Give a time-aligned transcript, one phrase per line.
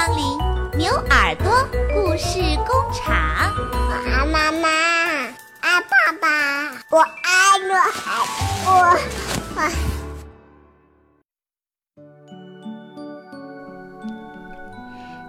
[0.00, 0.24] 光临
[0.78, 1.52] 牛耳朵
[1.92, 3.52] 故事工厂。
[3.70, 4.66] 我爱妈妈，
[5.60, 7.04] 爱爸爸，我爱
[7.68, 8.16] 我爱
[8.64, 8.70] 我
[9.60, 9.60] 我。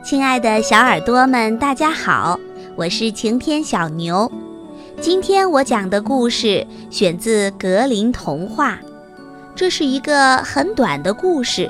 [0.02, 2.40] 亲爱的小耳朵们，大家好，
[2.78, 4.32] 我是晴天小牛。
[5.02, 8.80] 今天我讲的故事选自格林童话，
[9.54, 11.68] 这是一个很短的故事，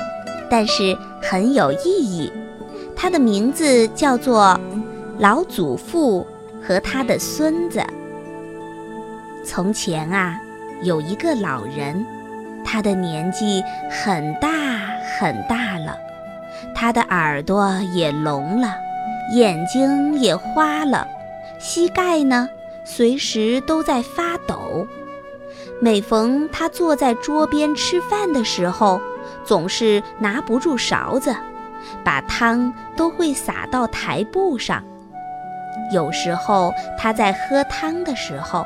[0.52, 2.32] 但是很有意义。
[3.02, 4.56] 它的名字叫做
[5.18, 6.28] 《老祖父
[6.62, 7.80] 和他的孙子》。
[9.44, 10.40] 从前啊，
[10.84, 12.06] 有一个老人，
[12.64, 14.52] 他的年纪很大
[15.18, 15.98] 很大了，
[16.76, 18.76] 他的耳朵也聋了，
[19.34, 21.08] 眼睛也花了，
[21.60, 22.48] 膝盖呢，
[22.86, 24.86] 随时都在发抖。
[25.82, 29.02] 每逢他坐在桌边吃饭的时候，
[29.44, 31.36] 总是拿不住勺子。
[32.04, 34.84] 把汤都会洒到台布上，
[35.92, 38.66] 有时候他在喝汤的时候，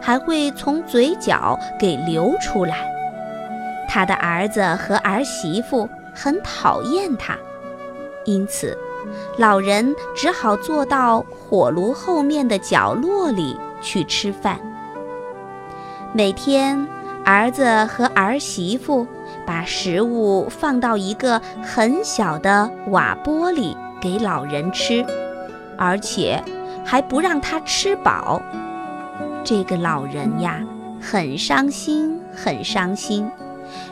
[0.00, 2.76] 还会从嘴角给流出来。
[3.88, 7.36] 他的儿子和儿媳妇很讨厌他，
[8.24, 8.76] 因此，
[9.38, 14.58] 老人只好坐到火炉后面的角落里去吃饭。
[16.12, 16.86] 每天，
[17.26, 19.06] 儿子和儿媳妇。
[19.44, 25.06] 把食物放到一个很小的瓦钵里给老人吃，
[25.78, 26.42] 而且
[26.84, 28.42] 还不让他吃饱。
[29.44, 30.60] 这个老人呀，
[31.00, 33.30] 很伤心，很伤心。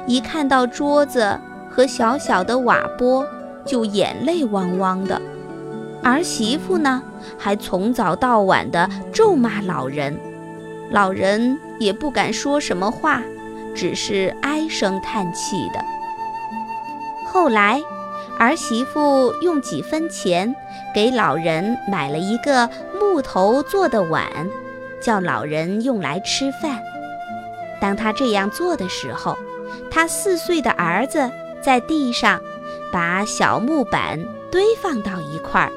[0.07, 1.39] 一看到桌子
[1.71, 3.25] 和小小的瓦钵，
[3.65, 5.23] 就眼泪汪汪的。
[6.03, 7.01] 儿媳妇呢，
[7.39, 10.19] 还从早到晚的咒骂老人，
[10.91, 13.23] 老人也不敢说什么话。
[13.77, 15.85] 只是唉声叹气的。
[17.27, 17.83] 后来，
[18.39, 20.55] 儿媳妇用几分钱
[20.95, 24.25] 给老人买了一个木头做的碗，
[25.03, 26.81] 叫老人用来吃饭。
[27.81, 29.37] 当他这样做的时候，
[29.91, 31.29] 他四岁的儿子
[31.61, 32.41] 在地上
[32.93, 35.73] 把小木板堆放到一块儿。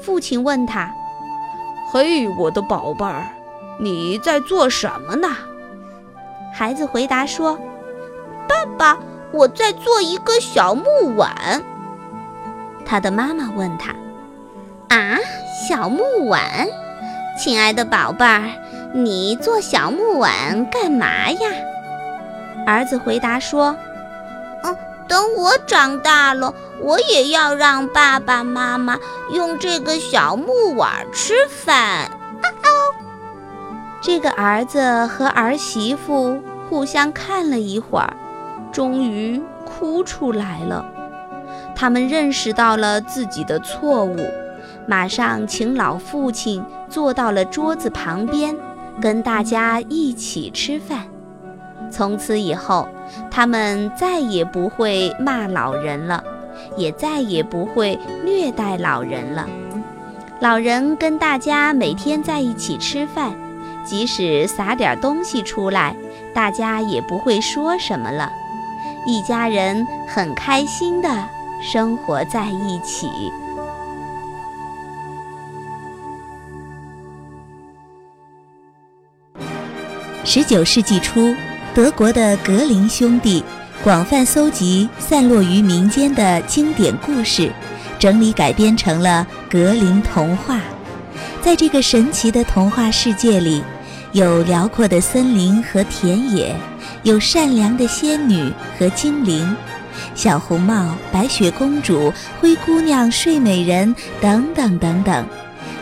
[0.00, 0.88] 父亲问他
[1.90, 3.26] ：“嘿，我的宝贝儿，
[3.78, 5.28] 你在做什么呢？”
[6.52, 7.58] 孩子回答说
[8.48, 8.98] ：“爸爸，
[9.32, 10.84] 我在做一个小木
[11.16, 11.62] 碗。”
[12.84, 13.94] 他的妈妈问他
[14.88, 15.18] ：“啊，
[15.68, 16.66] 小木碗？
[17.38, 18.50] 亲爱的宝贝儿，
[18.94, 21.50] 你做小木碗干嘛呀？”
[22.66, 23.76] 儿子回答说
[24.64, 28.98] ：“嗯，等我长大了，我也要让爸爸妈妈
[29.32, 32.10] 用这个小木碗吃饭。”
[34.08, 38.16] 这个儿子和儿媳妇互相看了一会儿，
[38.72, 40.82] 终于哭出来了。
[41.76, 44.16] 他们认识到了自己的错误，
[44.86, 48.56] 马上请老父亲坐到了桌子旁边，
[48.98, 51.00] 跟大家一起吃饭。
[51.90, 52.88] 从此以后，
[53.30, 56.24] 他们再也不会骂老人了，
[56.78, 59.46] 也再也不会虐待老人了。
[60.40, 63.34] 老人跟大家每天在一起吃饭。
[63.88, 65.96] 即使撒点东西出来，
[66.34, 68.30] 大家也不会说什么了。
[69.06, 71.08] 一家人很开心的
[71.62, 73.08] 生活在一起。
[80.22, 81.34] 十九世纪初，
[81.74, 83.42] 德国的格林兄弟
[83.82, 87.50] 广泛搜集散落于民间的经典故事，
[87.98, 90.56] 整理改编成了《格林童话》。
[91.40, 93.64] 在这个神奇的童话世界里。
[94.12, 96.56] 有辽阔的森林和田野，
[97.02, 99.54] 有善良的仙女和精灵，
[100.14, 102.10] 小红帽、白雪公主、
[102.40, 105.26] 灰姑娘、睡美人等等等等，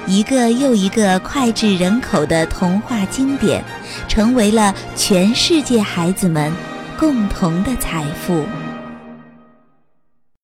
[0.06, 3.62] 一个又一个脍炙人口的童话经典，
[4.08, 6.52] 成为了全世界孩子们
[6.98, 8.44] 共同的财富。